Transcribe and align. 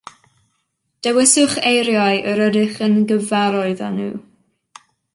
Dewiswch 1.07 1.53
eiriau 1.73 2.23
yr 2.33 2.43
ydych 2.49 2.83
yn 2.89 2.99
gyfarwydd 3.13 3.89
â 3.91 3.95
nhw 3.99 4.13